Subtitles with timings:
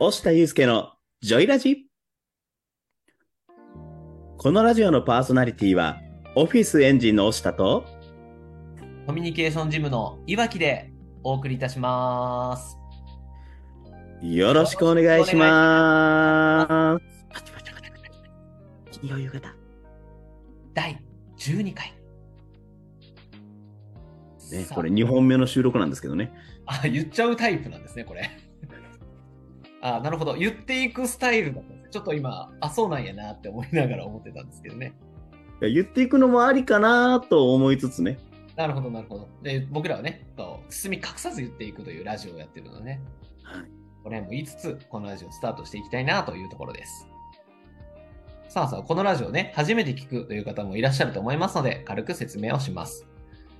[0.00, 0.92] 押田祐介の
[1.22, 1.86] ジョイラジ
[4.36, 5.98] このラジオのパーソナリティは、
[6.36, 7.84] オフィスエンジンの押田と、
[9.08, 10.92] コミュニケーションジムのいわきで
[11.24, 12.78] お送りいたします。
[14.22, 16.96] よろしくお願いしま
[18.92, 19.00] す。
[19.00, 19.52] 金曜夕方。
[20.74, 21.02] 第
[21.38, 21.92] 12回。
[24.52, 26.32] ね、これ2本目の収録なんですけどね。
[26.66, 28.47] あ、言っちゃうタイプなんですね、これ。
[29.80, 30.34] あ、なるほど。
[30.34, 31.90] 言っていくスタイルだったんです。
[31.90, 34.92] ちょっと今、あ、そうなんやなって思いながら思ってたんですけどね。
[35.60, 38.18] いや言っていくのもありかなと思いつつね。
[38.56, 39.28] なるほど、なるほど。
[39.42, 40.26] で、僕らはね、
[40.68, 43.00] 包み隠さず言っていくというラジオをやってるのでね。
[43.42, 47.06] はいこれも言いつつ、このラジオをスタートしていきたいなというところです。
[48.48, 53.06] さあさあ、このラジオね、初めて聞くという方もいらっしゃると思いますので、軽く説明をします。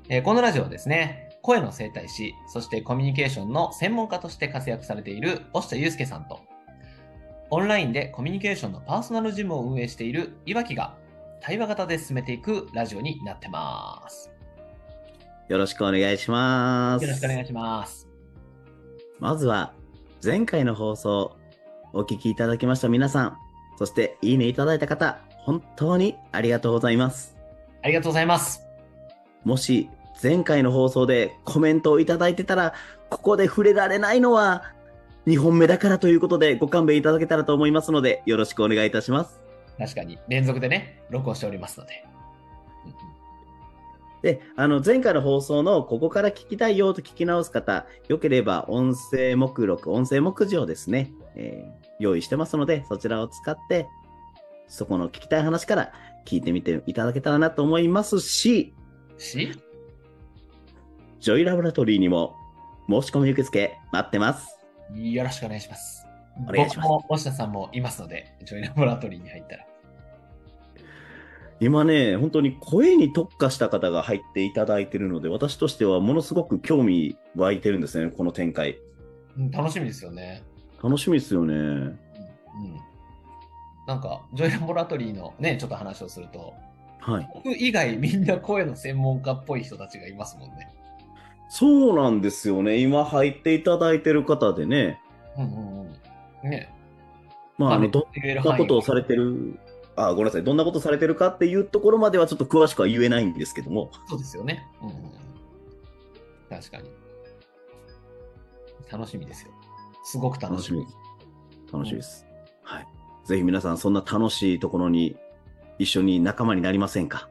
[0.08, 6.40] えーこのラジオはですね、声の整体師、そしてコミュニケーションの専門家として活躍されている押田祐介さんと、
[7.50, 10.96] オンラインでコミュニケーションのパーソナルジムを運営しているいわきが、
[11.40, 14.30] 対話型で進めていくラジオになってます。
[15.48, 17.04] よろしくお願いします。
[17.04, 18.08] よろしくお願いします。
[19.18, 19.72] まずは、
[20.22, 21.36] 前回の放送、
[21.92, 23.38] お聞きいただきました皆さん、
[23.78, 27.36] そしていいねいただいた方、本当にありがとうございます。
[27.82, 28.62] ありがとうございます。
[29.44, 29.88] もし、
[30.22, 32.74] 前回の放送でコメントをいただいてたら、
[33.10, 34.72] ここで触れられないのは、
[35.26, 39.40] 2本目だからということでご勘弁いただけたらと思いますので、よろしくお願いいたします。
[39.78, 42.04] 確かに、連続でね、録音しておりますので。
[44.22, 53.88] で、あの、前回の放送のここから聞きたいよと聞き直す方、よければ音声目録、音声目次をですね、えー用意してますので、そちらを使って、
[54.66, 55.92] そこの聞きたい話から
[56.26, 58.74] 聞いてみていただけたらなと思いますし、
[59.18, 59.50] し、
[61.20, 62.36] ジョイラボラトリーにも
[62.88, 64.56] 申し込み受付待ってます。
[64.94, 66.06] よろしくお願いします。
[66.48, 69.66] お願いします僕も、押田さんもいますので、ジョイラボラトリーに入ったら。
[71.58, 78.78] 今ね、本当に声に特化した方が入っていただいているので、私としてはものすごく興味湧いてるんですね、この展開。
[79.36, 80.44] うん、楽しみですよね。
[80.80, 81.54] 楽しみですよね。
[81.54, 81.62] うん。
[81.62, 81.98] うん
[83.88, 86.52] なんか、ジョイラボラトリーのね、ちょっと話をすると、
[87.00, 87.28] はい。
[87.34, 90.68] 僕以外みんな声の専門家っぽい人たちがいますもんね。
[91.48, 92.78] そうなんですよね。
[92.78, 95.00] 今入っていただいてる方でね、
[95.36, 95.80] うんうん
[96.44, 96.50] うん。
[96.50, 96.74] ね。
[97.56, 99.58] まあ、あの、どんなことをされてる、
[99.96, 100.44] あ、ごめんなさい。
[100.44, 103.90] どんなことされてるかっていうところまではちょっと詳しくは言えないんですけども。
[104.08, 104.66] そうですよね。
[104.82, 105.02] うんうんうん。
[106.50, 106.90] 確かに。
[108.90, 109.50] 楽しみですよ。
[110.04, 110.80] すごく楽しみ。
[110.80, 111.72] 楽しみです。
[111.72, 112.26] 楽しみです。
[112.62, 112.86] はい。
[113.24, 115.16] ぜひ皆さん、そんな楽しいところに
[115.78, 117.28] 一緒に仲間になりませんか？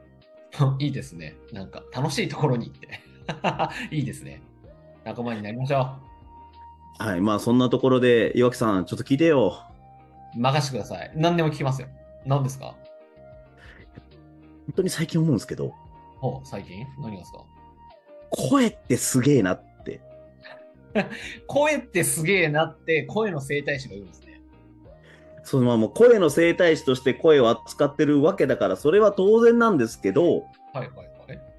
[0.78, 1.36] いいですね。
[1.52, 3.00] なんか、楽しいところに行って。
[3.90, 4.42] いいですね。
[5.04, 5.96] 仲間になりましょ
[6.98, 7.20] はい。
[7.20, 9.58] まあ、そんなところで、岩木さん、ちょっと聞いてよ。
[10.36, 10.40] う。
[10.40, 11.12] 任せてください。
[11.14, 11.88] 何でも聞きますよ。
[12.26, 12.74] 何ですか？
[14.66, 15.72] 本当に最近思うんですけど、
[16.18, 16.86] ほう、最近？
[17.00, 17.44] 何がですか？
[18.30, 20.00] 声ってすげえなって。
[21.46, 24.40] 声ってすげえなって、声の整体師が言うんですね。
[25.44, 31.08] そのまあもう声の整体師として声を扱ってるわけだから、それは当然なんですけど、はいはいはい。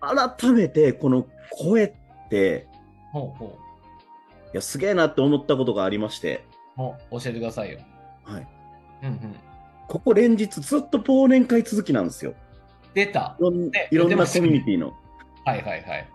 [0.01, 2.67] 改めてこの声って、
[3.11, 3.57] ほうほ
[4.53, 6.45] いや、すげえなって思ったことがありまして、
[6.77, 6.81] う。
[6.81, 7.79] ほう、教えてくださいよ。
[8.23, 8.47] はい。
[9.03, 9.35] うんうん。
[9.88, 12.33] ここ連日ずっと忘年会続きなんですよ。
[12.94, 14.93] で、いろんね、いろんなコミュニティの。
[15.45, 16.07] はいはいはい。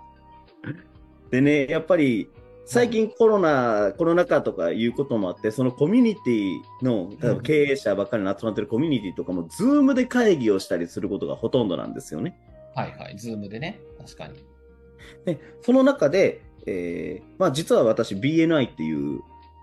[1.31, 2.29] でね、やっぱり
[2.67, 12.39] 最近コロナ、コロナ禍とかいうこともあって、そのコミュニティの、例えば経営者ばっかりの集まってるコミュニティとかも、ズームで会議をしたりすることがほとんどなんですよね。
[12.75, 13.17] はいはい。
[13.17, 13.81] ズームでね。
[13.99, 14.35] 確かに。
[15.25, 19.21] で、その中で、えーまあ実は私 BNI っていう、うん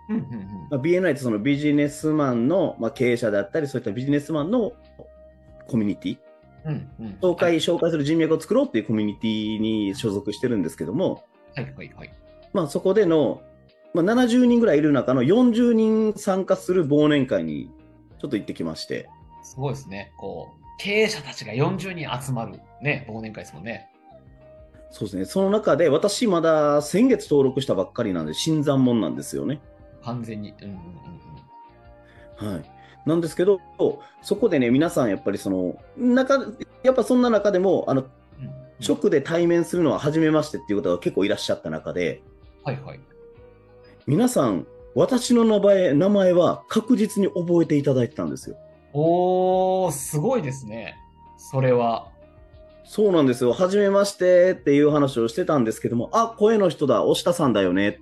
[0.09, 4.73] うんまあ、BNI ってそのビジネスマンの、まあ、経営者であったり、そういったビジネスマンの
[5.67, 6.17] コミュニティ、
[6.65, 6.89] うん。
[6.99, 7.17] うんうん。
[7.21, 11.23] 紹介、紹介する人脈を作ろうっていうコミュニティに所属してるんですけども、
[11.55, 12.13] はいはいはい。
[12.53, 13.41] まあそこでの、
[13.93, 17.69] まあ、70人ぐらいいる中の40人参加する忘年会に
[18.19, 19.09] ちょっと行ってきまして、
[19.43, 20.13] すごいですね。
[20.17, 23.89] こう、経営者たちが40人集まるね、忘年会ですもんね。
[24.89, 29.61] そうですね、その中で私まだ先月登録したばっかりなんで新参者なんですよね。
[30.03, 30.53] 完全に。
[30.61, 32.71] うんうんうんはい。
[33.05, 33.59] なんですけど、
[34.21, 36.39] そこでね、皆さんやっぱりその、中、
[36.83, 38.45] やっぱそんな中でも、あの、うん。
[38.45, 42.23] うん直で対面するのは初めましてっていう方が結構いらっしゃった中で、
[42.63, 42.99] はいはい。
[44.07, 48.57] 皆さん、私の名前、名前は確実に覚えていただいてたんですよ。
[48.93, 50.97] おー、すごいですね。
[51.37, 52.10] それは。
[52.83, 53.53] そうなんですよ。
[53.53, 57.99] 初めましてっていう話をしてたんですけども、あ、声の人だ、押田さんだよね。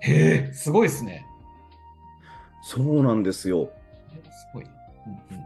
[0.00, 1.26] へえ、すごいですね。
[2.62, 3.70] そうなんですよ。
[4.10, 4.18] す
[4.54, 4.64] ごい。
[4.64, 5.44] うんうん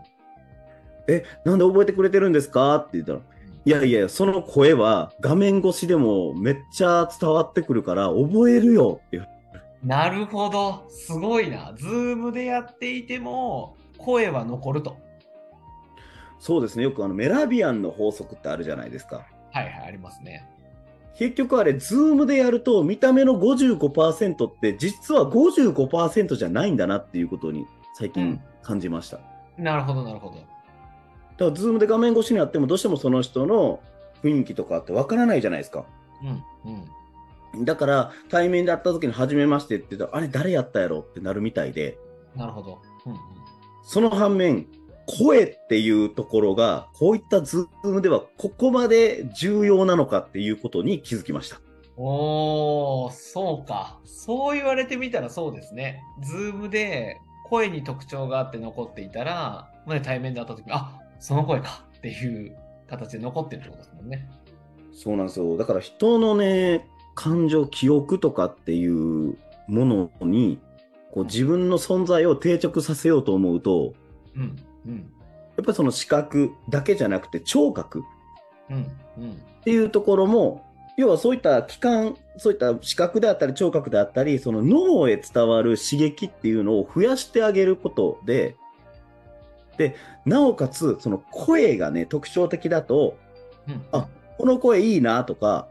[1.07, 2.77] え、なんで覚えてくれてるんですか？
[2.77, 3.21] って言ったら、
[3.67, 9.21] いやいや、その声は画面越しでもめっちゃ伝わってくるから覚えるよって
[9.83, 10.89] なるほど。
[10.89, 11.75] すごいな。
[11.77, 14.97] ズームでやっていても、声は残ると。
[16.45, 16.83] そうですね。
[16.83, 19.25] よくあのメラビアンの法則ってあるじゃないですか。
[19.51, 20.47] はいはい、ありますね。
[21.17, 27.65] 結局あれ、ズームでやると見た目の55%って実は55%じゃないんだなっていうことに
[27.95, 29.21] 最近感じました。
[29.57, 30.35] なるほど、なるほど。
[30.35, 30.47] だか
[31.39, 33.81] ら、ズームで画面越しにあってもどうしてもその人の
[34.23, 35.87] 雰囲気とかってわからないじゃないですか。
[36.23, 36.83] うん
[37.55, 37.65] うん。
[37.65, 41.97] だから、対面で会った時に初めましてって言ったら、あれ誰やったやろってなるみたいで、
[42.37, 42.83] なるほど。
[43.07, 43.19] うんうん。
[43.83, 44.67] その反面、
[45.07, 51.61] 声っていうところが、こういったズームではここまで重要なのかっていうことに気づきました。
[51.97, 53.99] おー、そうか。
[54.05, 56.03] そう言われてみたらそうですね。
[56.23, 57.19] ズームで
[57.49, 62.57] 声に特徴があって残っていたら、ま対面で会った時に、あ、その声かっていう
[62.89, 64.29] 形で残ってるってことですもんね。
[64.93, 65.57] そうなんですよ。
[65.57, 69.37] だから人のね、感情、記憶とかっていう
[69.69, 70.59] ものに、
[71.13, 73.95] こう自分の存在を定着させようと思うと、
[74.37, 74.97] うん、うん、
[75.57, 78.03] やっぱりその視覚だけじゃなくて聴覚。
[78.71, 80.65] っていうところも、
[80.97, 88.57] 要はそういった器官、そういった視覚であったり聴覚であったり、その脳へ伝わる刺激っていうのを増やしてあげることで、
[89.77, 93.17] で、なおかつ、その声がね、特徴的だと、
[93.69, 94.09] うん、あ
[94.39, 95.69] この声いいなとか、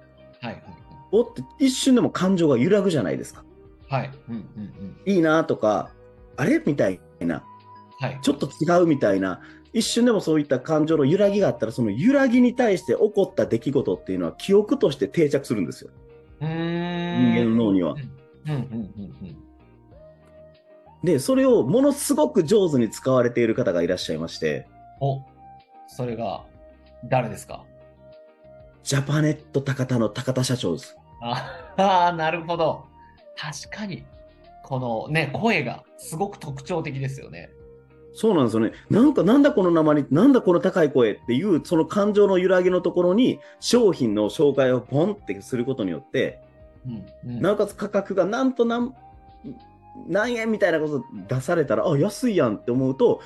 [1.11, 3.43] おって一瞬でも感情が揺らぐじゃないですか。
[3.87, 4.01] はい。
[4.01, 4.97] はい、うん、うん、うん。
[5.05, 5.91] いいなとか、
[6.35, 7.43] あれみたいな、はい。
[8.21, 9.41] ちょっと違うみたいな、
[9.73, 15.91] 一瞬でもそういった感情の揺らぎがあったら、その揺らぎに対して起こった出来事っていうのは記憶として定着するんですよ。
[16.39, 17.33] 人ん。
[17.33, 17.95] 間の脳には。
[21.03, 24.67] で、それをものすごく上手に使われている方がいらっしゃいまして、
[25.01, 25.21] お、
[25.87, 26.45] それが、
[27.05, 27.65] 誰ですか？
[28.83, 30.97] ジャパネット高田の高田社長です。
[31.21, 32.85] ああー、なるほど。
[33.35, 34.05] 確かに。
[34.63, 37.49] このね、声がすごく特徴的ですよね。
[38.13, 38.73] そうなんですよね。
[38.89, 46.41] なんか、なんだこの鉛、なんだこの高い声っていう、その感情の揺らぎのところに、商品の紹介をポンってすることによって、
[46.87, 47.41] うん、うん。
[47.41, 48.93] なおかつ価格がなんと何、
[50.07, 53.21] 何円みたいなこと出されたら、あ、安いやんって思うと、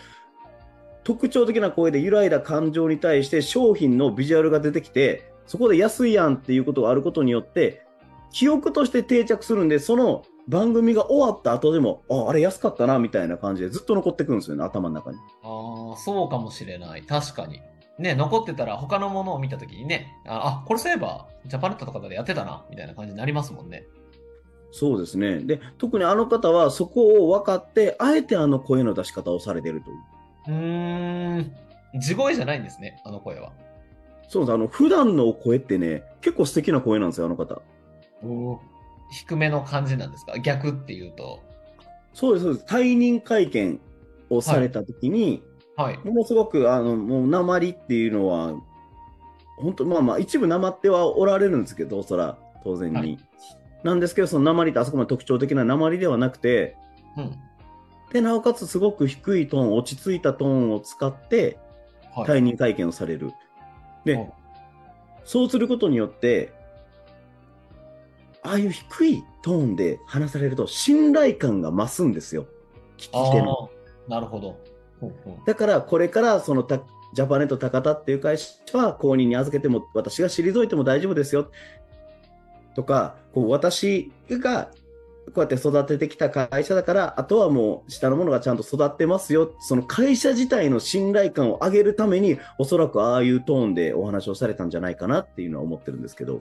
[1.03, 7.85] 特徴的な声で揺らいだ感情に対して商品のビジュアルが出てきて、そこで安いやんっていうことがあることによって、
[8.31, 15.17] 記憶として定着するんで、その番組が終わった後でも、あ、あれ安かったなみたいな感じでずっと残ってくるんですよね、頭の中に。
[15.43, 17.03] ああ、そうかもしれない。
[17.03, 17.61] 確かに。
[17.99, 23.85] ね、残ってたら他のものを見たときにね、あ、あこれそういえば、ジャパネットとかでやってたな、みたいな感じになりますもんね。
[24.71, 25.39] そうですね。
[25.39, 29.97] で、特にあの方はそこを分かって、あえてあの声の出し方をされているという。
[30.47, 31.55] うーん。
[31.99, 33.51] 地声じゃないんですね、あの声は。
[34.29, 34.53] そうです。
[34.53, 37.61] あの、普段の声ってね、結構素敵な声なんですよ、あの方。
[39.09, 40.37] 低めの感じなんですか？
[40.39, 41.41] 逆っていうと。
[42.13, 42.65] そうです、そうです。
[42.65, 43.79] 退任会見
[44.29, 45.43] をされたときに、
[45.75, 45.97] はい。
[46.03, 48.55] ものすごく、あの、もう、鉛っていうのは、
[49.57, 52.97] 本当まあまあ、一部鉛ってはおられるんですけど、そら、当然に。
[52.97, 53.19] はい
[53.83, 56.75] なんですけど、その鉛ってあそこまで特徴的な鉛ではなくて、
[57.15, 57.35] うん。
[58.11, 61.59] で、なおかつすごく低いトーン、落ち着いたトーンを使って、
[62.15, 62.25] はい。
[62.25, 63.31] 退任会見をされる。
[64.03, 64.27] で、うん
[65.23, 66.53] そうすることによって、
[68.47, 72.47] ああいう低いトーンで話されると信頼感が増すんですよ。
[72.97, 73.69] 聞き手の。
[74.07, 74.57] なるほど。
[74.99, 76.81] ほうほうだからこれからそのた
[77.13, 81.51] ジャパネット高田っていう会社は公認に預けても私が退いても大丈夫ですよ。
[82.75, 84.71] とか、こう私が
[85.33, 89.53] こうやって育ててきた会社だから、あとはもう下の者がちゃんと育ってますよ。
[89.59, 96.39] その会社自体の信頼感を上げるために、おそらくああいうトーンでお話をされたんじゃないかなっていうのは思ってるんですけど。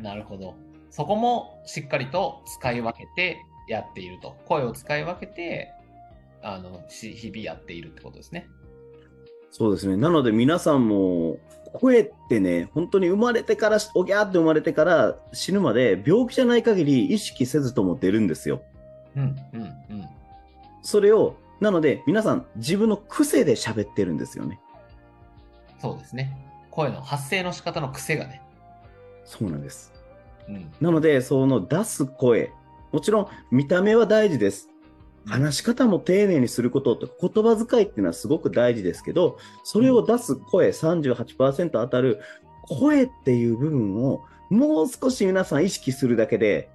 [0.00, 0.54] なるほど。
[0.90, 4.36] そこもしっかりと使い分けてやっていると。
[4.46, 5.72] 声を使い分けて、
[6.42, 8.48] あの、し日々やっているってことですね。
[9.50, 9.96] そうですね。
[9.96, 11.38] なので皆さんも、
[11.72, 18.62] 声ってね、本当に生まれてから、おぎゃーって生まれてから死ぬまで病気じゃない限り意識せずとも出るんですよ。
[19.16, 20.08] うん、うん、うん。
[20.82, 24.60] それを、なので皆さん自分の癖で喋ってるんですよね。
[25.78, 26.36] そうですね。
[26.70, 28.42] 声の発声の仕方の癖がね。
[29.24, 29.92] そうなんです。
[30.50, 30.72] うん。
[30.80, 32.52] なので、その出す声、
[32.92, 34.68] もちろん見た目は大事です。
[35.26, 42.20] 話し方も丁寧にすることとか言葉遣いっていうのはすごく大事ですけど、それを出す声38%当たる
[42.62, 46.68] 声っていう部分をもう少し皆さん意識するだけで、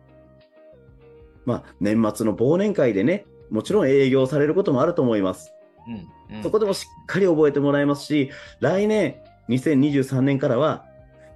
[1.45, 5.53] まあ年末の忘年会でね、もちろん営業されることもあると思います。
[5.87, 5.93] うん。
[5.93, 9.17] うんそこでもしっかり覚えてもらえますし、来年、
[9.49, 10.85] 2023年からは、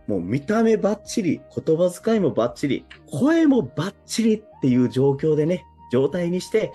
[0.10, 6.74] もう見た目ばっちり、言葉遣いもばっちり、声もばっちりっていう状況でね、状態にして、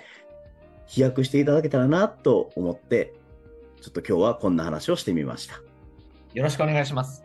[0.87, 3.13] 飛躍していただけたらなと思って、
[3.83, 5.57] ちょっと今日はこんな話をしてみました。
[6.33, 7.25] よろしくお願いします。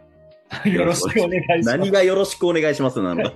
[0.66, 1.78] よろしくお願いします。
[1.78, 3.36] 何がよろしくお願いしますなのか。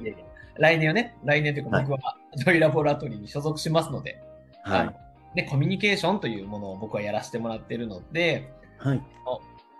[0.58, 4.20] 来年はね、来年というか僕はジョイラボラトリーに所属しますので、
[4.64, 4.86] は
[5.36, 5.36] い。
[5.36, 9.02] で、コミュニケーションというものを僕はやらせてもらっているので、はい。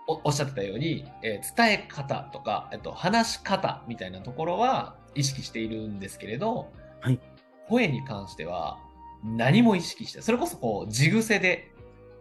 [0.06, 6.70] おおっしゃってたように、えー伝え方とか、えっと、話し方みたいなところは意識しているんですけれど、
[7.00, 7.20] はい
[7.68, 8.78] 声に関しては
[9.24, 11.72] 何も意識して、それこそこう地癖で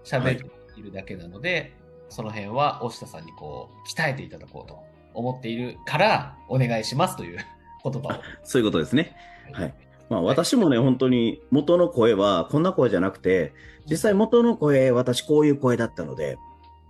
[0.05, 1.75] 喋っているだけなので、
[2.09, 4.79] その辺は大下さんにこう鍛えていただこうと
[5.13, 7.39] 思っているからお願いしますという
[7.83, 8.21] 言葉を。
[8.43, 9.15] そういうことですね。
[9.51, 9.73] はい。
[10.09, 13.53] まあ私もね、本当に元の声はこんな声じゃなくて、
[13.89, 16.37] 実際元の声、私こういう声だったので、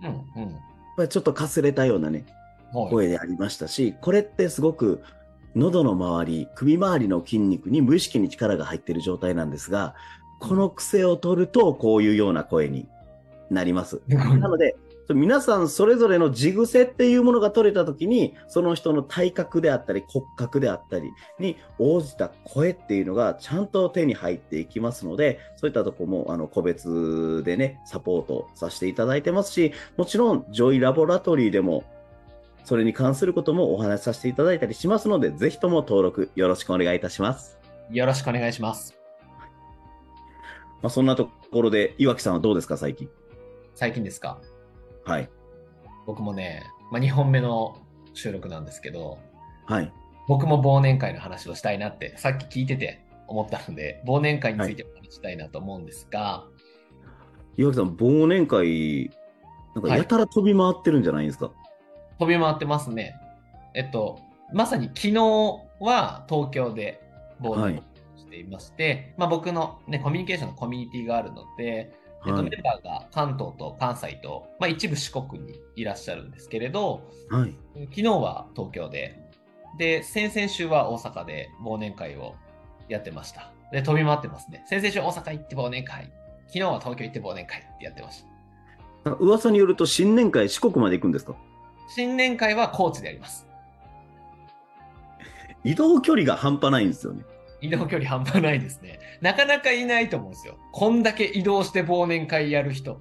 [0.02, 0.56] うんうん。
[0.96, 2.24] ぱりちょっとかすれたようなね、
[2.72, 5.02] はい声でありましたし、これってすごく
[5.54, 9.94] 喉の周り、首周りの筋肉に無意識に力が入っている状態なんですが、
[10.40, 12.88] この癖を取るとこういうような声に
[13.50, 14.00] なります。
[14.08, 14.76] なので、
[15.10, 31.84] 皆さんそれぞれの地癖っていうものが取れたときに、その人の体格であったり骨格であったりに応じた声っていうのがちゃんと手に入っていきますので、そういったとこもあの個別でね、サポートさせていただいてますし、もちろんジョイラボラトリーでも
[32.64, 37.58] それに関することもお話しさせていただいたりしますので、ぜひとも登録よろしくお願いいたします。
[37.90, 38.96] よろしくお願いします。
[40.80, 43.10] まあ、そんなところで、岩木さんはどうですか、最近？
[43.74, 44.38] 最近ですか？
[45.04, 45.30] はい。
[46.06, 47.78] 僕もね、まあ、2本目の
[48.12, 49.18] 収録なんですけど、
[49.66, 49.92] はい。
[50.28, 56.44] 僕も忘年会の話をしたいなって、さっき聞いてて思ったので、忘年会についてお話ししたいなと思うんですが、
[57.56, 59.10] 岩木さん、忘年会、
[59.74, 61.50] なんかやたら飛び回ってるんじゃないですか？
[62.18, 63.16] 飛び回ってますね。
[63.74, 64.20] えっと、
[64.52, 65.14] まさに昨日
[65.80, 67.00] は東京で
[67.40, 67.82] 忘年会を
[68.16, 71.92] していまして、まあ僕のね、コミュニケーションのコミュニティがあるので、
[72.26, 77.54] えっと、はいメンバーが関東と関西と、まあ一部四国にいらっしゃるんですけれど、はい。
[77.74, 79.20] 昨日は東京で、
[79.78, 82.34] で、先々週は大阪で忘年会を
[82.88, 83.50] やってました。
[83.72, 84.64] で、飛び回ってますね。
[84.66, 86.12] 先々週大阪行って忘年会。
[86.46, 88.24] 昨日は東京行って忘年会ってやってまし
[89.04, 89.10] た。
[89.12, 91.34] 噂によると、新年会、四国まで行くんですか？
[91.88, 93.46] 新年会は高知でやります。
[95.64, 97.24] 移動距離が半端ないんですよね。
[97.64, 99.00] 移動距離半端ないですね。
[99.20, 100.58] なかなかいないと思うんですよ。
[100.72, 103.00] こんだけ移動して忘年会やる人。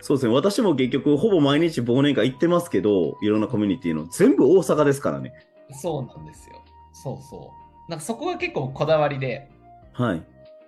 [0.00, 0.34] そうですね。
[0.34, 5.32] 私も結局、ほぼ毎日忘年会行ってますけど、いろんなコミュニティの、全部大阪ですからね。
[5.72, 6.62] そうなんですよ。
[6.92, 7.52] そうそ
[7.88, 7.90] う。
[7.90, 9.48] なんかそこが結構こだわりで、
[9.92, 10.22] はい。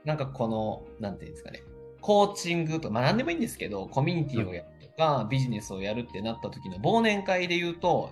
[0.04, 1.62] なんかこの、なんていうんですかね、
[2.00, 8.10] コーチングとか、まあ何でもいいんですけど、コミュニティをやるとか、ビジネスをやるってなった時の忘年会で言うと、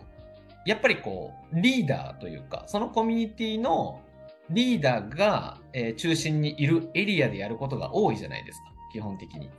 [0.67, 4.01] やっぱりこう、リーダーというか、そのコミュニティの
[4.51, 9.51] リーダーが、えー中心にいるエリアでやることが多いじゃないですか、基本的に。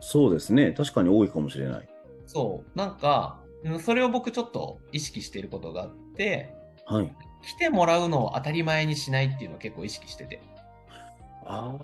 [0.00, 0.72] そうですね。
[0.72, 1.88] 確かに多いかもしれない。
[2.26, 2.78] そう。
[2.78, 6.54] なんか、うんそれを僕ちょっと意識していることがあって、
[6.86, 7.12] はい。
[7.42, 10.40] 来てもらうのを当たり前にしないっていうのを結構意識してて。
[11.44, 11.76] あ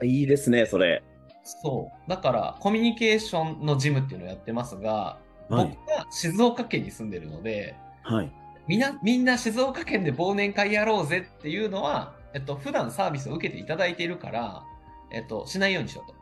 [0.00, 0.04] あ。
[0.04, 1.02] いいですね、それ。
[1.44, 2.10] そう。
[2.10, 5.18] だから、コミュニケーションのジムっていうのをやってますが、
[5.48, 8.32] はい僕は静岡県に住んでるので、はい。
[8.66, 14.64] みんな、みんな静岡県で忘年会やろうぜっていうのは、えっと、普段サービスを受けていただいているから、
[15.10, 16.16] えっと、しないようにしようと。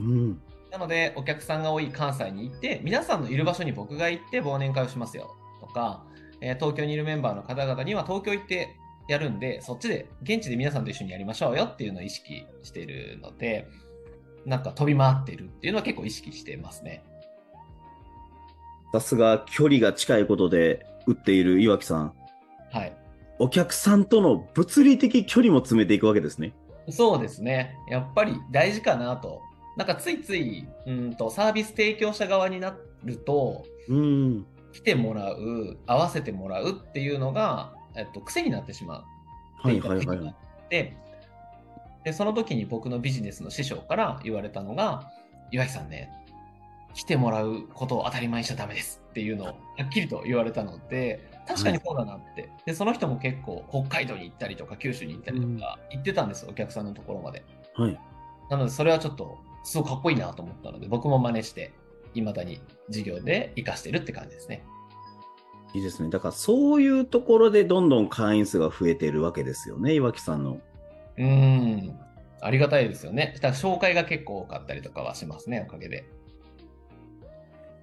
[0.00, 0.40] うん。
[0.70, 5.36] なので、お客さんが多い関西に行って、皆さんのいる場所に僕が行って忘年会をしますよ。
[5.60, 6.04] とか、
[6.40, 8.76] えー東京にいるメンバーの方々には東京行って
[9.08, 13.66] やるんで、そっちで、現地で皆さんと一緒にやりましょうよっていうのを意識しているので、
[14.44, 17.02] なんか飛び回ってるっていうのは結構意識してますね。
[18.92, 22.12] さすが距離が近いことで打っている岩木さん。
[22.72, 22.92] はい。
[23.38, 26.52] お客さんとの物理的距離も詰めていくわけですね。
[26.90, 27.76] そうですね。
[27.88, 29.42] やっぱり大事かなと。
[29.76, 34.46] なんかついつい、うんと、サービス提供者側になると、うん。
[34.72, 39.04] 来てもらう、合わせてもらうっていうのが、えっと、癖になってしまう。
[39.62, 40.34] はいはいはいはい。
[40.68, 40.96] で
[42.04, 45.10] で、その時に僕のビジネスの師匠から言われたのが、
[45.50, 46.10] 岩井さんね、
[46.94, 49.54] 来てもらうことを当たり前にしちゃダメですっていうのをは
[49.84, 52.50] っきりと言われたので、確かにそうだなって。
[52.66, 57.44] で、その人も結構北海道に行ったりとか九州に行ったりとか行ってたんですよ、お客さんのところまで。
[57.74, 57.98] はい。
[58.50, 61.72] なので、それはちょっと、すごいかっこいいなと思ったので、僕も真似して、
[62.14, 64.64] 未だに授業で活かしてるって感じですね。
[65.74, 66.08] いいですね。
[66.08, 70.52] だからそういうところでどんどん会員数が増えているわけですよね、岩木さんの。
[70.52, 71.98] うーん。
[72.40, 73.32] ありがたいですよね。
[73.34, 76.08] だから紹介が結構多かったりとかはしますね、おかげで。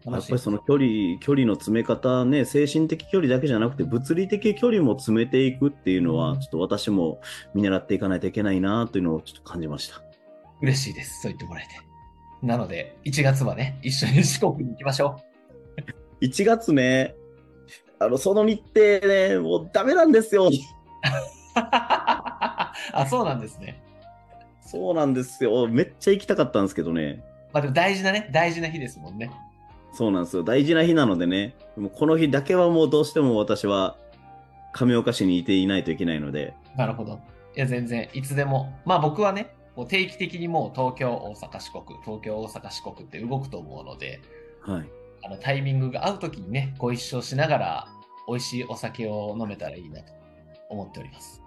[0.06, 7.20] やっぱりその距離、距離の詰め方ね、精神的距離だけじゃなくて、物理的距離も詰めていくっていうのは、ちょっと私も
[7.56, 10.02] 見習っていかないといけないなというのをちょっと感じました。
[10.62, 11.22] 嬉しいです。
[11.22, 11.70] そう言ってもらえて。
[12.46, 15.20] なので、1月はね、一緒に四国に行きましょ
[16.22, 17.16] 1 月ね、
[18.00, 20.48] あの、その日程ね、もうダメなんですよ。
[20.48, 20.50] う。
[21.56, 22.74] あ、
[23.10, 23.82] そうなんですね。
[24.62, 25.68] そうなんですよ。
[25.68, 27.24] めっちゃ行きたかったんですけどね。
[27.54, 29.32] まあでも大事なね、大事な日ですもんね。
[29.96, 30.44] そうなんですよ。
[30.44, 33.98] 大事な日なのでね、もうこの日だけはもうどうしても私は
[34.74, 37.20] 亀岡市にいていないといけないので、なるほど。
[37.56, 38.78] いや、全然、いつでも。
[38.86, 44.22] まあ僕はね、こう定期的にもう東京、大阪、四国、東京、大阪、四国って動くと思うので、
[44.62, 44.90] はい。
[45.24, 47.88] あのタイミングが合うときにね、ご一緒しながら、
[48.28, 50.12] 美味しいお酒を飲めたらいいなと
[50.70, 51.42] 思っております。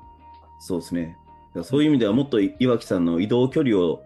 [0.60, 1.16] そうですね。
[1.62, 4.02] そういう意味ではもっと岩木さんの移動距離を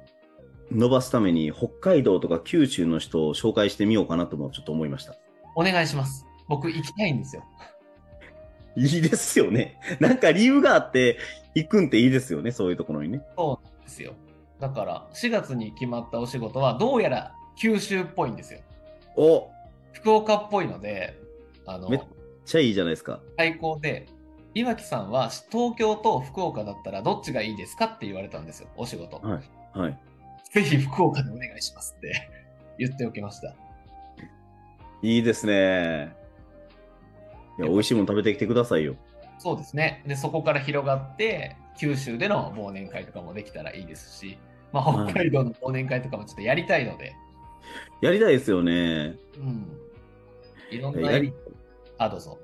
[0.75, 5.17] 伸ばすために北海道とか九州の人を紹介してみようかなともちょっと思いました。
[5.55, 6.27] お願いします。
[6.49, 7.45] 僕行きたいんですよ。
[8.77, 9.79] いいですよね。
[10.01, 11.19] なんか理由があって
[11.55, 12.53] 行くんっていいですよね。
[12.53, 13.23] そういうところにね。
[13.37, 14.15] そうなんですよ。
[14.61, 18.61] だから、4月に決まったお仕事は、どうやら九州っぽいんですよ。
[19.17, 19.51] お
[19.93, 21.21] 福岡っぽいので、
[21.67, 22.01] あのめ、っ
[22.45, 23.21] ちゃいいじゃないですか。
[23.37, 24.07] 最高で、
[24.55, 29.19] 岩木さんは東京と福岡だったらどっちがいいですかって言われたんですよ、お仕事。
[29.19, 29.41] は
[29.75, 29.79] い。
[29.79, 29.99] はい。
[30.53, 32.29] ぜひ福岡でお願いしますって
[32.79, 33.55] 言っておきました。
[35.03, 36.15] いいですね。
[37.59, 38.95] いや、美味しいもの食べてきてくださいよ。
[39.39, 40.03] そうですね。
[40.07, 44.39] で、そこから広がって、九州での忘年会とかもできたらいいですし、
[44.73, 47.15] まあ、はい北海道の忘年会とかもちょっとやりたいので、
[48.01, 49.17] やりたいですよね。
[49.39, 49.67] うん。
[50.71, 51.33] いろんなやり、
[51.99, 52.39] あ、どうぞ。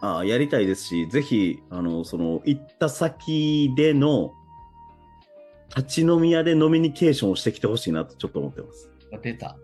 [0.00, 4.34] あやりたいですし、ぜひ、あの、その、行った先での、
[5.74, 8.90] 立ち飲み屋でノミニケーションをしてきてほしいなとちょっと思ってます。
[9.22, 9.56] 出た。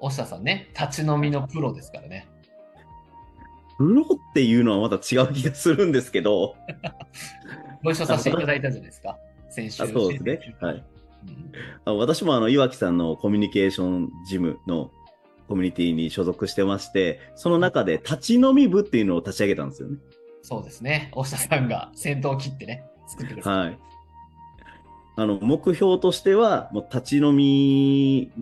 [0.00, 2.28] 押下さんね、立ち飲みのプロですからね。
[3.76, 6.56] プロっていうのはまた違う気がするんですけど、
[7.84, 9.18] ご一緒させていただいたじゃないですか。
[9.48, 9.82] 先週。
[9.82, 10.56] あそうですね。
[10.60, 10.74] はい。
[10.74, 10.84] うん
[11.84, 14.90] あ私もあの、岩木さんのコミュニケーションジムの
[15.48, 19.98] コミュニティに所属してまして、その中で立ち飲み部っていうのを立ち上げたんですよね。
[20.42, 21.10] そうですね。
[21.12, 23.58] 押下さんが先頭を切ってね、作ってください。
[23.58, 23.78] はい。
[25.20, 28.32] あの、目標としては、もう立ち飲み、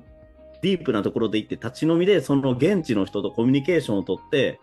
[0.62, 4.60] ディープなところで行って立ち飲みで、その現地の人とコミュニケーションをとって、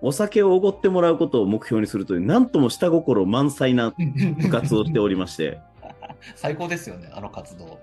[0.00, 3.92] お酒をおごってもらうことを目標にするという、なんとも下心満載な
[4.38, 5.60] 部活をしておりまして、
[6.34, 7.78] 最高ですよね、あの活動。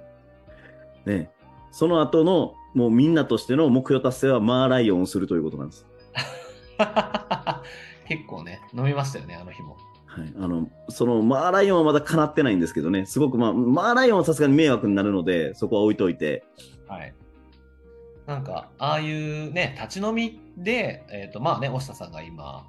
[1.05, 1.29] ね、
[1.71, 5.85] その後の、もうみんなとしての目標達成はマーライオンをするということなんです。
[8.09, 9.77] 結構ね、飲みましたよね、あの日も。
[10.15, 10.33] はい。
[10.39, 16.43] あの、そのマーライオンはまだ叶ってないんですけどね、すごくまあ、マーライオンはさすがに迷惑になるので、そこは置いといて、
[16.87, 17.13] はい。
[18.25, 22.65] なんか、ああいうね、立ち飲みで、えっ、と、まあね、押下さんが今、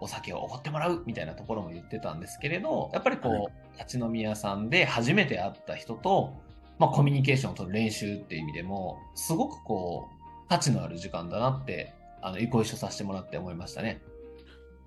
[0.00, 6.34] お酒をおごってもらうみたいなところも言ってたんですけれど、やっぱりこう、はい立ち飲み屋さんで初めて会った人と、
[6.78, 14.02] まあ、コミュニケーションを取る練習っていう意味でも、すごくこう、価値のある時間だなって、あの、ご一緒させてもらって思いましたね。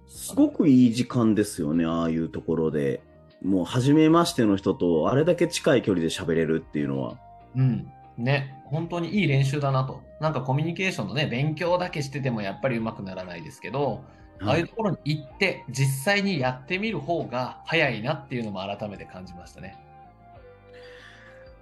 [0.08, 3.02] すごくいい時間ですよね、ああいうところで。
[3.42, 7.18] もう、初めましての人と、あれだけ近い距離で喋れるっていうのは。
[7.56, 7.92] うん。
[8.18, 10.02] ね、本当にいい練習だなと。
[10.20, 14.04] なんかコミュニケーションのね、勉強だけしててもやっぱり上手くならないですけど、
[14.42, 19.78] ああいうところに行って、実際にやってみる方が早いなっていうのも改めて感じましたね。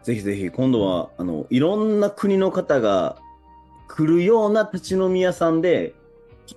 [0.04, 3.18] ぜひぜひ、今度は、あの、いろんな国の方が
[3.88, 5.94] 来るような立ち飲み屋さんで、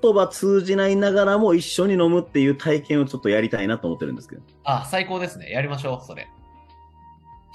[0.01, 4.43] 言葉通じないながらも一緒に飲むっていう体験をちょっとやりたいなと思ってるんですけど。
[4.65, 5.51] あ、最高ですね。
[5.51, 6.29] やりましょう、それ。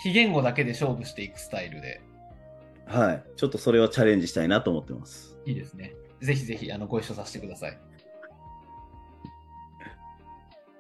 [0.02, 2.02] 非言語だけで勝負していくスタイルで。
[2.86, 3.24] はい。
[3.36, 5.38] ちょっとそれをチャレンジしたいなと思ってます。
[5.46, 5.94] いいですね。
[6.22, 7.78] ぜひぜひ、あの、ご一緒させてください。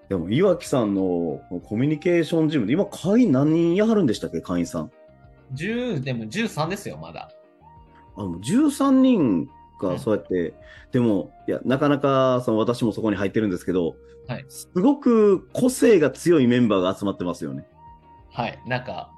[0.09, 4.91] でも、岩木さんのコミュニケーションジムで、今会員何人やはるんでしたっけ会員さん。
[5.53, 7.29] 10、でも13ですよ、まだ。
[8.15, 10.53] あの13人がそうやって、
[10.91, 13.95] でも、いや、なかなかその私もそこに入ってるんですけど、
[14.27, 17.65] はいすごく個性が強いメンバーが集まってますよね。
[18.31, 18.59] はい。
[18.67, 19.11] なんか、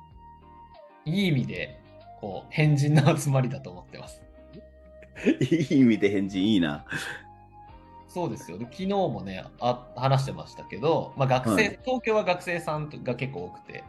[1.04, 1.82] いい意味で、
[2.22, 4.22] こう、変人の集まりだと思ってます。
[5.42, 6.86] いい意味で返事いいな。
[8.08, 8.58] そうですよ。
[8.58, 13.84] で昨日もねあ、話してましたけど、まあ、学生、はい東京は学生さんが結構多くて、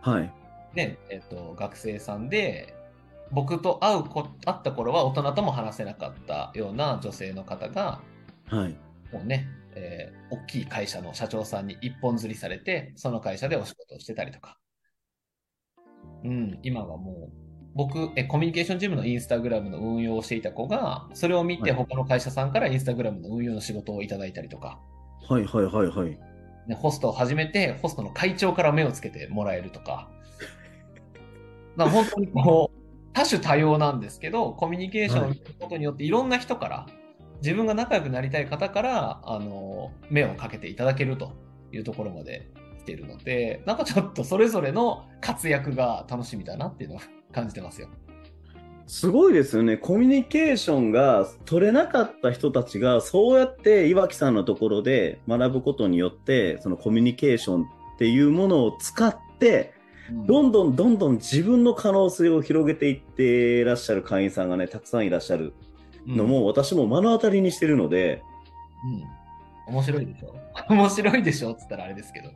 [0.00, 0.32] はい。
[0.74, 2.74] で、えっと、学生さんで、
[3.32, 8.00] 僕と会うこ会った頃は大人とも話せなかったような女性の方が、
[8.46, 8.76] はい。
[9.12, 14.58] もうね、えー大きい会社の社長さんに一本釣りされて、その会社でお仕事をしてたりとか、
[16.24, 17.32] うん、今はもう、
[17.74, 24.80] 僕え、コミュニケーションジムのインスタグラムの運用をしていた子が、それを見てはい他の会社さんからインスタグラムの運用の仕事をいただいたりとか、
[25.28, 26.18] はいはいはいはい。
[26.66, 30.10] ね、ホストを始めて、ホストの会長から目をつけてもらえるとか、
[31.76, 32.77] だから本当にこう、
[33.12, 36.86] 多種多様なんですけど、コミュニケーションを見ることによって、いろんな人から、
[37.42, 41.32] 自分が仲良くなりたい方から、あの、目をかけていただけると
[41.72, 47.00] いうところまで来ているので、なんかちょっとそれぞれの活躍が楽しみだなっていうのを
[47.32, 47.88] 感じてますよ。
[48.86, 49.76] すごいですよね。
[49.76, 57.66] コミュニケーションが取れなかった人たちが、そうやって岩木さんのところで学ぶことによって、そのコミュニケーションっ
[57.98, 59.74] ていうものを使って、
[60.10, 65.52] どんどんどんどん自分の可能性を広げていっていらっしゃる会員さんがね、たくさんいらっしゃる
[66.06, 68.22] のも、私も目の当たりにしてるので、
[69.68, 70.34] うん、面白いでしょ？
[70.72, 71.52] 面白いでしょ？
[71.52, 72.28] っつったらあれですけど。
[72.28, 72.32] い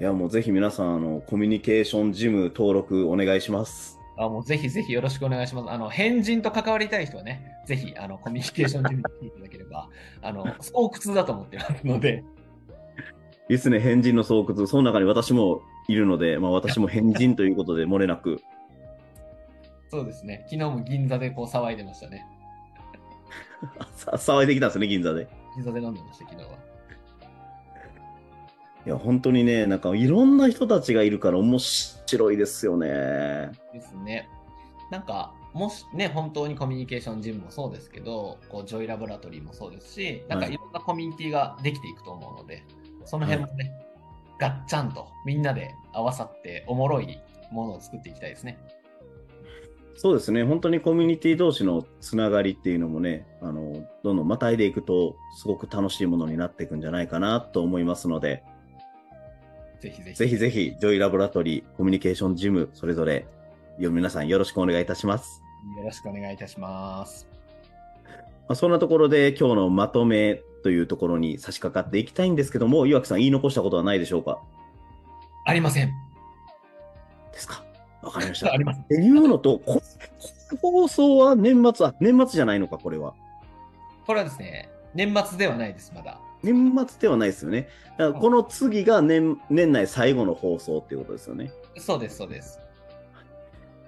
[0.00, 3.98] や、もうぜひ皆さん、あの、コミュニケーションジム登録お願いします。
[4.16, 5.70] あもうぜひぜひよろしくお願いします。
[5.70, 9.88] あの、変人と関わりたい人はね、ぜひ、あの、コミュニケーションジムに来ていただければ、
[10.22, 12.24] あの、巣窟だと思ってますので、
[13.50, 14.66] いいですね、変人の巣窟。
[14.68, 18.40] その中に私もいるので、まあ私も変人ということで漏れなく。
[19.88, 20.46] そうですね。
[20.48, 22.24] 昨日も銀座でこう騒いでましたね。
[23.96, 25.26] さ騒いできたんですね、銀座で。
[25.56, 26.58] 銀座で飲んでました、昨日は。
[28.86, 33.50] いや、本当にね、なんかいろんな人たちがいるから面白いですよね。
[33.72, 34.28] ですね。
[34.92, 42.62] なんか、もしね、本当にコミュニケーションジムもそうですけど、こう、ジョイラボラトリーもそうですし、なんかはいいろんなコミュニティができていくと思うので、
[43.04, 43.72] その辺もね、
[44.38, 47.18] ガッチャンとみんなで合わさっておもろい
[47.50, 48.58] ものを作っていきたいですね。
[49.96, 58.42] そうですね、本当にコミュニティ同士のつながりっていうのもね、あの、どんどんまたいでいくと、すごく楽しいものになっていくんじゃないかなと思いますので、
[59.80, 60.16] ぜひぜひ。
[60.16, 63.26] ぜひぜひ、ジョイラボラトリー、コミュニケーションジム、それぞれ、
[63.78, 65.42] よ皆さんよろしくお願いいたします。
[65.76, 67.28] よろしくお願いいたします。
[68.48, 74.38] まあ、そんなところで今日のまとめというところに差し掛かっていきたいんですけども、岩木さん言い残したことはないでしょうか？
[75.46, 75.88] ありません。
[77.32, 77.64] ですか？
[78.02, 78.50] わかりました。
[78.52, 78.80] あります。
[78.80, 79.82] っていうのと、こ
[80.60, 83.14] この放送は年末、あ、年末じゃないのか、これは。
[84.06, 86.20] これはですね、年末ではないです、まだ。
[86.42, 87.68] 年末ではないですよね。
[87.98, 91.52] だからこの次が年年内最後の放送っていうことですよね。
[91.76, 92.58] そうです、そうです。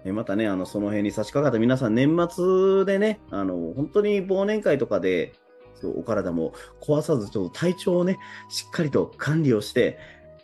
[0.05, 5.33] えまたね、あの、その辺に差し掛かった皆さん、年末でね、あの、本当に忘年会とかで、
[5.81, 9.99] そうお体も壊さず、ちょっと体調をね、しっかりと管理をして、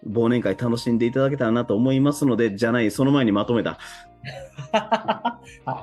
[0.08, 3.78] 忘年会楽しんでいただけたらなと思いますので、じゃない、その前にまとめた。
[4.72, 5.40] は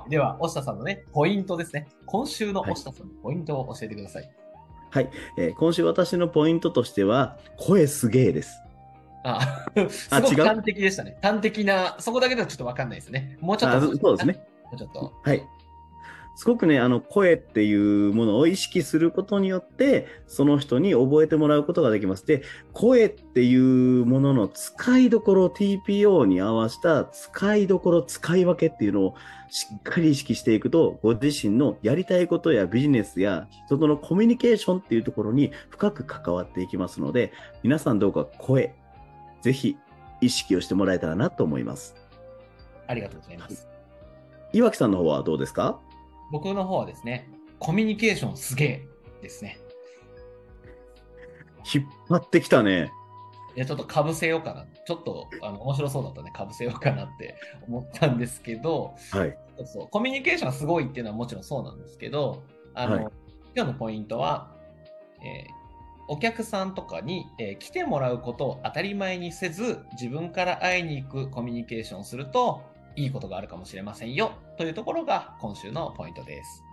[0.08, 1.88] い、では、押下さんのね、ポイントですね。
[2.06, 4.30] 今週のはい押下さんのポイントを教えてください。
[4.92, 8.62] はい、えー今週私のポイントとしては、声すげえです。
[9.24, 11.18] あ、 すごく端的でしたね。
[11.22, 13.38] 端的な、そこだけではちょっとわかんないですね。
[13.42, 13.98] もうちょっあと。
[13.98, 14.34] そうですね。。
[14.66, 15.14] もうちょっと。
[15.24, 15.44] はい。
[16.38, 22.28] すごくね、あの、声っていうものを意識することによって、その人に覚えてもらうことができます。
[22.28, 22.44] で、
[22.74, 29.16] 声っていうものの使いどころ、TPO に合わせた使いどころ、使い分けっていうのを
[29.50, 37.32] しっかり意識していくと、ご自身のやりたいことやビジネスや人とのコミュニケーションっていうところに深く関わっていきますので、
[37.64, 38.76] 皆さんどうか声、
[39.42, 39.78] ぜひ
[40.20, 41.96] 意識をしてもらえたらなと思います。
[42.88, 43.70] ありがとうございます。
[44.52, 45.80] 岩木さんの方はどうですか？
[46.36, 48.88] 僕の方はですね、コミュニケーションすげえ
[49.22, 49.58] ですね。
[51.74, 52.92] 引っ張ってきたね。
[53.56, 54.66] いや、ちょっとかぶせようかな。
[54.86, 59.38] ちょっと、あの、面白そうだったんで、かぶせようかなって 思ったんですけど、はい。
[59.56, 62.44] そうそうコミュニケーションがすごいっていうのはもちろんそうなんですけど、
[62.74, 63.08] あの、はい
[63.56, 64.52] 今日のポイントは、
[65.22, 65.66] えー
[66.08, 76.64] お客さんとかに、えー来てもらうことを当たり前にせず、自分から会いに行くコミュニケーションをすると、いいことがあるかもしれませんよ、というところが今週のポイントです。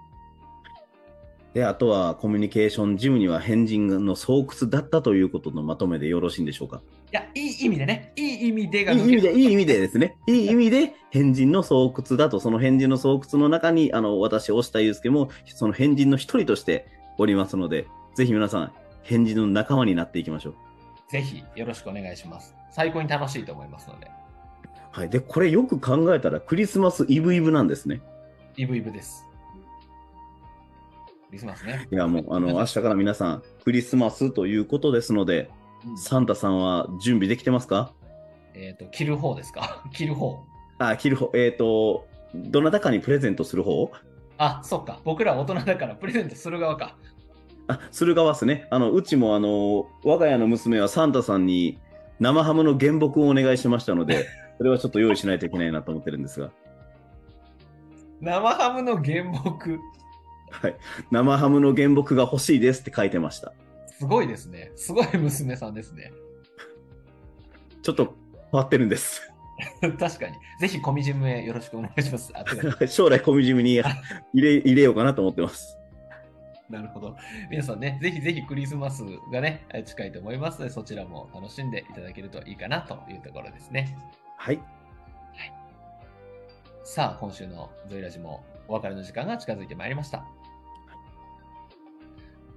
[1.54, 6.80] で、あとはコミュニケーションジムには変人の巣窟だったということのまとめでよろしいんでしょうか？
[7.12, 10.16] いや、いい意味でね、いい意味でいがい意味で、いい意味でですね。
[10.26, 16.87] いい意味で変人の巣窟だと、その変人の巣窟の中に、あの、私、押田祐介も、その変人の一人として
[17.18, 20.54] おりますので、ぜひ皆さん、変人の仲間になっていきましょう。
[21.11, 22.54] ぜひよろしくお願いします。
[22.70, 24.11] 最高に楽しいと思いますので、
[24.92, 25.09] はい。
[25.11, 28.00] で、これよく考えたら、クリスマスイブイブなんですね。
[28.57, 29.24] イブイブです。
[31.28, 31.88] クリスマスね。
[31.90, 35.50] いや、もう、あの、明日から皆さん、クリスマスということですので、
[35.87, 37.92] うんサンタさんは準備できてますか？
[38.55, 39.83] えっ、と、着る方ですか？
[39.92, 40.38] 着る方。
[40.78, 43.90] あ、着る方、えっ、と、どなたかにプレゼントする方？
[44.38, 45.00] あ、そっか。
[45.05, 46.96] 僕ら大人だからプレゼントする側か。
[47.66, 48.68] あ、する側ですね。
[48.70, 51.78] あの、うちもあの、我が家の娘はサンタさんに
[52.20, 54.26] 生ハムの原木をお願いしましたので、
[54.59, 56.51] それはちょっと用意しないといけないなと思ってるんですが。
[58.21, 59.79] 生ハムの原木。
[60.51, 60.77] はい。
[61.11, 63.53] 生ハムの原木が欲しいですって書いてました。
[63.99, 64.73] すごいですね。
[64.77, 66.12] すごい娘さんですね。
[67.83, 68.15] ちょっと
[68.51, 69.33] 変わってるんです。
[69.99, 70.37] 確かに。
[70.61, 72.33] ぜひ、コミジムへよろしくお願いします。
[72.88, 73.83] 将来コミジムに入
[74.35, 75.79] れ 入れようかなと思ってます。
[76.69, 77.17] なるほど。
[77.51, 83.97] 皆さんね、ぜひぜひクリスマスがね、え近いと思いますので、そちらも楽しんでいただけるといいかなというところですね。
[84.42, 84.61] はい。
[86.83, 90.24] さあ、今週のゾイラジもお別れの時間が近づいてまいりました。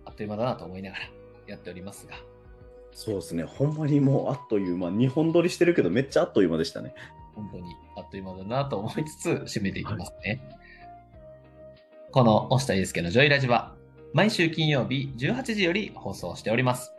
[0.03, 1.03] あっという間だなと思いながら
[1.45, 2.15] やっておりますが、
[2.91, 3.43] そうですね。
[3.43, 6.95] ほんまにもうあっという間、2本撮りしてるけど、めっちゃあっという間でしたね。
[7.35, 10.41] 本当にあっという間だなと思いつつ、締めていきますね。
[12.11, 13.75] この押下祐介のジョイラジは、
[14.11, 16.94] 毎週金曜日18時より放送しております。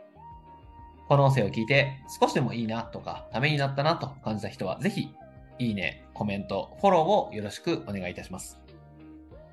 [1.07, 5.13] この音声を聞いて、少しでもいいなとか、ためになったなと感じた人は、ぜひ、
[5.59, 8.59] いいね、コメント、フォローをよろしくお願いいたします。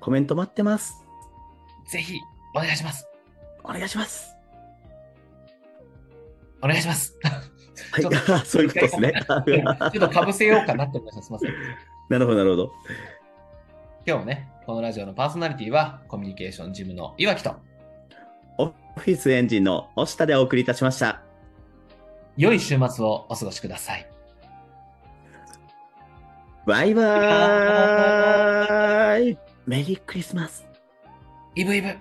[0.01, 1.05] コメント待ってます。
[1.87, 2.19] ぜひ、
[2.53, 3.07] お願いします。
[3.63, 4.35] お願いします。
[6.61, 7.17] お願いします。
[7.91, 8.37] はいちょっと。
[8.45, 9.13] そういうことですね。
[9.13, 11.21] ちょっとかぶせようかなって思いました。
[11.23, 11.53] すみません。
[12.09, 12.71] なるほど、なるほど。
[14.05, 17.55] 今日もね、このラジオのパーソナリティは、コミュニケーションジムの岩木と、
[18.57, 21.24] オフィスエンジンの押下でお送りいたしました。
[22.37, 24.07] 良い週末をお過ごしください。
[26.65, 30.65] バイバーイメリークリスマス
[31.53, 31.95] イブイブ